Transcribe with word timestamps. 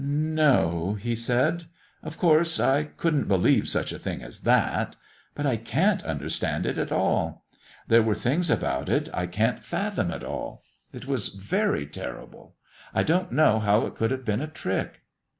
"No," 0.03 0.95
he 0.99 1.13
said, 1.13 1.65
"of 2.01 2.17
course 2.17 2.59
I 2.59 2.85
couldn't 2.85 3.27
believe 3.27 3.69
such 3.69 3.93
a 3.93 3.99
thing 3.99 4.23
as 4.23 4.39
that. 4.39 4.95
But 5.35 5.45
I 5.45 5.57
can't 5.57 6.03
understand 6.03 6.65
it 6.65 6.79
at 6.79 6.91
all. 6.91 7.45
There 7.87 8.01
were 8.01 8.15
things 8.15 8.49
about 8.49 8.89
it 8.89 9.09
I 9.13 9.27
can't 9.27 9.63
fathom 9.63 10.09
at 10.09 10.23
all. 10.23 10.63
It 10.91 11.05
was 11.05 11.27
very 11.29 11.85
terrible. 11.85 12.55
I 12.95 13.03
don't 13.03 13.29
see 13.29 13.35
how 13.37 13.85
it 13.85 13.93
could 13.93 14.09
have 14.09 14.25
been 14.25 14.41
a 14.41 14.47
trick." 14.47 15.01